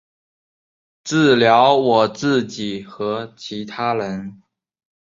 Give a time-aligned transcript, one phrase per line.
[1.03, 4.41] 治疗我自己和其他人